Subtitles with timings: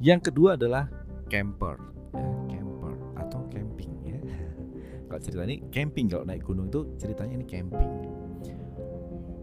[0.00, 0.88] Yang kedua adalah
[1.28, 1.76] camper,
[2.16, 4.16] ya, camper atau camping ya.
[5.12, 7.90] Kalau cerita ini camping kalau naik gunung itu ceritanya ini camping.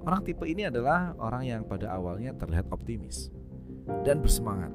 [0.07, 3.27] Orang tipe ini adalah orang yang pada awalnya terlihat optimis
[4.07, 4.71] dan bersemangat.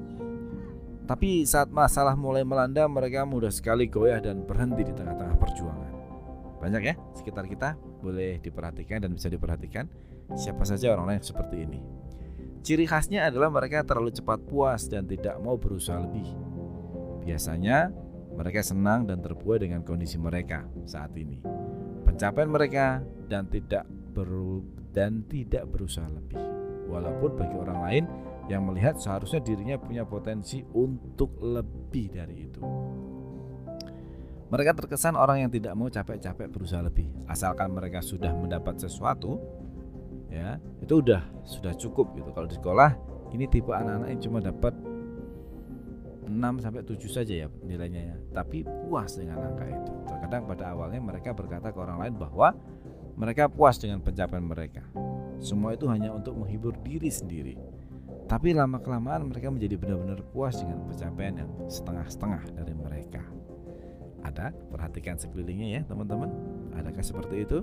[1.09, 5.93] Tapi saat masalah mulai melanda mereka mudah sekali goyah dan berhenti di tengah-tengah perjuangan.
[6.61, 9.89] Banyak ya sekitar kita boleh diperhatikan dan bisa diperhatikan
[10.37, 11.81] siapa saja orang-orang yang seperti ini.
[12.63, 16.31] Ciri khasnya adalah mereka terlalu cepat puas dan tidak mau berusaha lebih.
[17.27, 17.91] Biasanya
[18.39, 21.43] mereka senang dan terbuai dengan kondisi mereka saat ini.
[22.07, 23.83] Pencapaian mereka dan tidak
[24.15, 24.63] ber
[24.95, 26.39] dan tidak berusaha lebih.
[26.87, 28.03] Walaupun bagi orang lain
[28.47, 32.63] yang melihat seharusnya dirinya punya potensi untuk lebih dari itu.
[34.47, 39.41] Mereka terkesan orang yang tidak mau capek-capek berusaha lebih, asalkan mereka sudah mendapat sesuatu,
[40.33, 42.33] ya itu udah sudah cukup gitu.
[42.33, 42.89] Kalau di sekolah
[43.37, 44.73] ini tipe anak-anak yang cuma dapat
[46.25, 48.15] 6 sampai 7 saja ya nilainya ya.
[48.33, 49.91] Tapi puas dengan angka itu.
[50.09, 52.57] Terkadang pada awalnya mereka berkata ke orang lain bahwa
[53.13, 54.81] mereka puas dengan pencapaian mereka.
[55.37, 57.53] Semua itu hanya untuk menghibur diri sendiri.
[58.25, 63.21] Tapi lama kelamaan mereka menjadi benar-benar puas dengan pencapaian yang setengah-setengah dari mereka.
[64.23, 66.31] Ada perhatikan sekelilingnya ya teman-teman.
[66.73, 67.61] Adakah seperti itu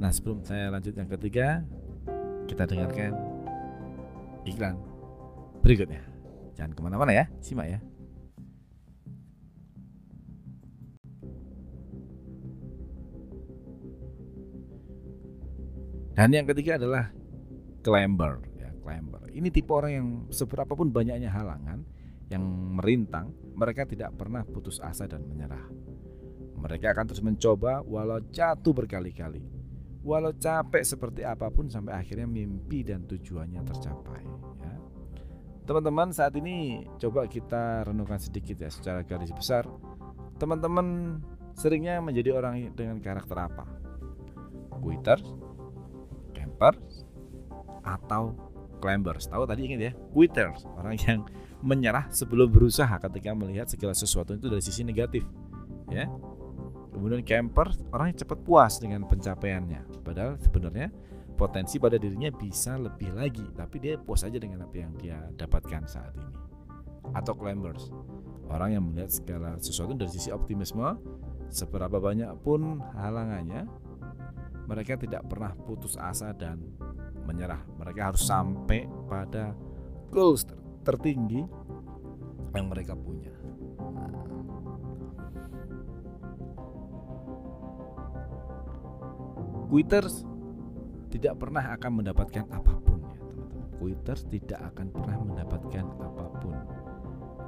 [0.00, 1.60] Nah sebelum saya lanjut yang ketiga
[2.48, 3.12] Kita dengarkan
[4.48, 4.80] iklan
[5.60, 6.00] berikutnya
[6.56, 7.78] Jangan ke mana-mana ya, simak ya
[16.16, 17.08] Dan yang ketiga adalah
[17.80, 19.24] climber ya, climber.
[19.32, 21.80] Ini tipe orang yang seberapapun banyaknya halangan
[22.28, 22.44] yang
[22.76, 25.64] merintang, mereka tidak pernah putus asa dan menyerah.
[26.60, 29.59] Mereka akan terus mencoba walau jatuh berkali-kali
[30.00, 34.22] walau capek seperti apa pun sampai akhirnya mimpi dan tujuannya tercapai
[34.64, 34.74] ya.
[35.68, 39.68] Teman-teman saat ini coba kita renungkan sedikit ya secara garis besar.
[40.40, 41.20] Teman-teman
[41.52, 43.68] seringnya menjadi orang dengan karakter apa?
[44.80, 45.20] Quitter,
[46.32, 46.74] camper,
[47.84, 48.32] atau
[48.80, 49.28] climbers.
[49.28, 51.20] Tahu tadi ingat ya, quitters, orang yang
[51.60, 55.22] menyerah sebelum berusaha ketika melihat segala sesuatu itu dari sisi negatif.
[55.92, 56.08] Ya,
[56.90, 60.02] Kemudian camper orang yang cepat puas dengan pencapaiannya.
[60.02, 60.90] Padahal sebenarnya
[61.38, 65.86] potensi pada dirinya bisa lebih lagi, tapi dia puas aja dengan apa yang dia dapatkan
[65.88, 66.36] saat ini.
[67.16, 67.88] Atau climbers,
[68.52, 71.00] orang yang melihat segala sesuatu dari sisi optimisme,
[71.48, 73.64] seberapa banyak pun halangannya,
[74.68, 76.60] mereka tidak pernah putus asa dan
[77.24, 77.62] menyerah.
[77.78, 79.56] Mereka harus sampai pada
[80.12, 80.46] goals
[80.84, 81.42] tertinggi
[82.54, 83.39] yang mereka punya.
[89.70, 90.26] Quitters
[91.14, 93.70] tidak pernah akan mendapatkan apa pun ya teman-teman.
[93.78, 96.56] Quitters tidak akan pernah mendapatkan apa pun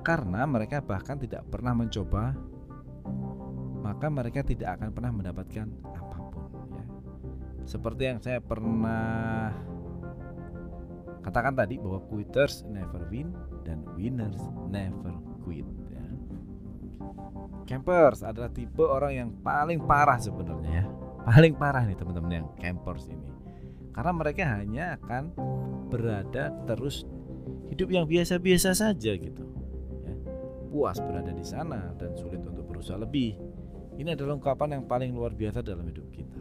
[0.06, 2.38] karena mereka bahkan tidak pernah mencoba
[3.82, 5.66] maka mereka tidak akan pernah mendapatkan
[5.98, 6.46] apa pun
[6.78, 6.86] ya.
[7.66, 9.50] Seperti yang saya pernah
[11.26, 13.34] katakan tadi bahwa quitters never win
[13.66, 14.38] dan winners
[14.70, 15.10] never
[15.42, 16.06] quit ya.
[17.66, 23.06] Campers adalah tipe orang yang paling parah sebenarnya ya paling parah nih teman-teman yang campers
[23.06, 23.30] ini
[23.92, 25.32] karena mereka hanya akan
[25.92, 27.04] berada terus
[27.68, 29.44] hidup yang biasa-biasa saja gitu
[30.04, 30.14] ya.
[30.72, 33.36] puas berada di sana dan sulit untuk berusaha lebih
[34.00, 36.40] ini adalah ungkapan yang paling luar biasa dalam hidup kita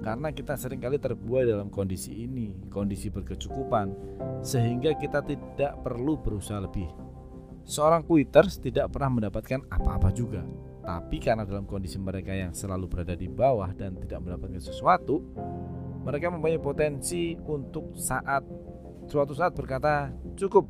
[0.00, 3.92] karena kita sering kali terbuai dalam kondisi ini, kondisi berkecukupan,
[4.40, 6.88] sehingga kita tidak perlu berusaha lebih.
[7.68, 10.40] Seorang quitters tidak pernah mendapatkan apa-apa juga,
[10.80, 15.20] tapi karena dalam kondisi mereka yang selalu berada di bawah dan tidak mendapatkan sesuatu,
[16.00, 18.42] mereka mempunyai potensi untuk saat
[19.04, 20.08] suatu saat berkata
[20.38, 20.64] cukup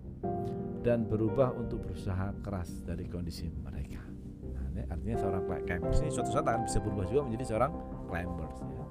[0.82, 4.02] dan berubah untuk berusaha keras dari kondisi mereka.
[4.50, 7.72] Nah, artinya seorang climbers ini suatu saat akan bisa berubah juga menjadi seorang
[8.10, 8.56] climbers.
[8.58, 8.84] Ya.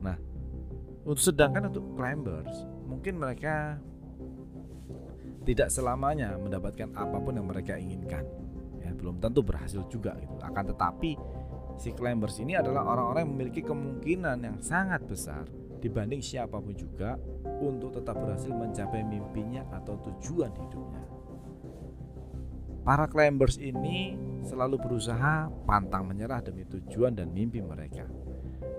[0.00, 0.16] Nah,
[1.06, 3.78] untuk sedangkan untuk climbers mungkin mereka
[5.46, 8.26] tidak selamanya mendapatkan apa pun yang mereka inginkan
[8.96, 10.36] belum tentu berhasil juga gitu.
[10.40, 11.16] Akan tetapi
[11.80, 15.44] si climbers ini adalah orang-orang yang memiliki kemungkinan yang sangat besar
[15.80, 17.16] dibanding siapa pun juga
[17.60, 21.04] untuk tetap berhasil mencapai mimpinya atau tujuan hidupnya.
[22.80, 28.08] Para climbers ini selalu berusaha pantang menyerah demi tujuan dan mimpi mereka.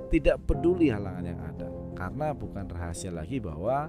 [0.09, 3.87] Tidak peduli halangan yang ada, karena bukan rahasia lagi bahwa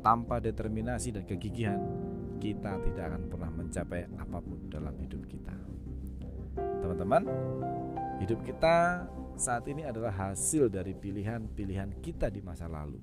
[0.00, 1.82] tanpa determinasi dan kegigihan,
[2.38, 5.54] kita tidak akan pernah mencapai apa pun dalam hidup kita.
[6.56, 7.22] Teman-teman,
[8.22, 9.06] hidup kita
[9.38, 12.98] saat ini adalah hasil dari pilihan-pilihan kita di masa lalu.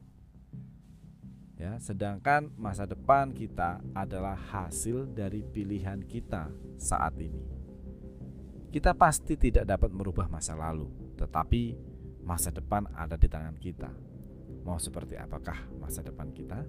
[1.56, 7.40] Ya, sedangkan masa depan kita adalah hasil dari pilihan kita saat ini.
[8.76, 11.80] Kita pasti tidak dapat merubah masa lalu, tetapi
[12.28, 13.88] masa depan ada di tangan kita.
[14.68, 16.60] Mau seperti apakah masa depan kita?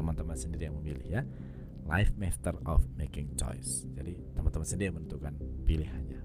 [0.00, 1.22] Teman-teman sendiri yang memilih ya.
[1.84, 3.84] Life matter of making choice.
[3.92, 5.36] Jadi teman-teman sendiri yang menentukan
[5.68, 6.20] pilihannya.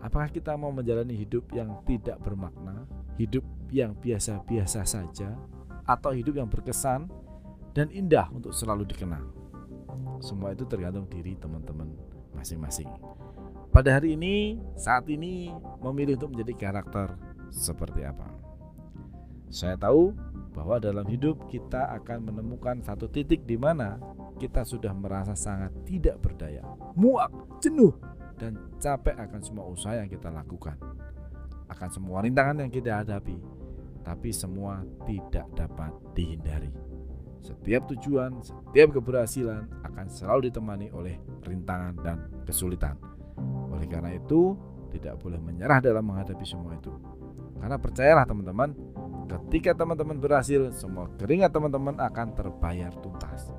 [0.00, 2.88] Apakah kita mau menjalani hidup yang tidak bermakna,
[3.20, 5.36] hidup yang biasa-biasa saja,
[5.84, 7.12] atau hidup yang berkesan
[7.76, 9.28] dan indah untuk selalu dikenang?
[10.24, 11.92] Semua itu tergantung diri teman-teman
[12.32, 12.88] masing-masing.
[13.68, 15.52] Pada hari ini, saat ini
[15.84, 17.20] memilih untuk menjadi karakter
[17.52, 18.32] seperti apa?
[19.52, 20.16] Saya tahu
[20.52, 23.96] bahwa dalam hidup kita akan menemukan satu titik di mana
[24.36, 26.62] kita sudah merasa sangat tidak berdaya,
[26.96, 27.32] muak,
[27.64, 27.96] jenuh,
[28.36, 30.76] dan capek akan semua usaha yang kita lakukan,
[31.72, 33.38] akan semua rintangan yang kita hadapi,
[34.04, 36.72] tapi semua tidak dapat dihindari.
[37.42, 42.94] Setiap tujuan, setiap keberhasilan akan selalu ditemani oleh rintangan dan kesulitan.
[43.72, 44.54] Oleh karena itu,
[44.94, 46.94] tidak boleh menyerah dalam menghadapi semua itu.
[47.58, 48.74] Karena percayalah teman-teman,
[49.52, 53.52] ketika teman-teman berhasil, semua keringat teman-teman akan terbayar tuntas.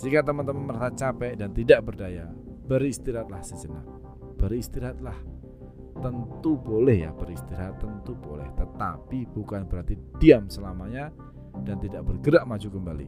[0.00, 2.24] Jika teman-teman merasa capek dan tidak berdaya,
[2.64, 3.84] beristirahatlah sejenak.
[4.40, 5.12] Beristirahatlah.
[6.00, 8.48] Tentu boleh ya beristirahat, tentu boleh.
[8.56, 11.12] Tetapi bukan berarti diam selamanya
[11.68, 13.06] dan tidak bergerak maju kembali.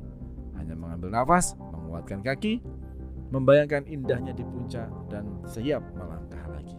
[0.61, 2.61] Hanya mengambil nafas, menguatkan kaki,
[3.33, 6.77] membayangkan indahnya di puncak dan siap melangkah lagi.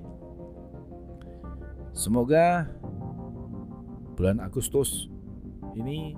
[1.98, 2.70] Semoga
[4.14, 5.10] bulan Agustus
[5.80, 6.14] ini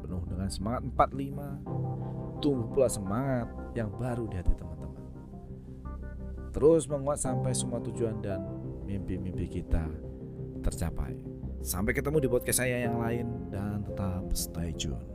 [0.00, 5.02] penuh dengan semangat 45, tumbuh pula semangat yang baru di hati teman-teman.
[6.54, 8.40] Terus menguat sampai semua tujuan dan
[8.84, 9.84] mimpi-mimpi kita
[10.64, 11.16] tercapai.
[11.64, 15.13] Sampai ketemu di podcast saya yang lain dan tetap stay tune.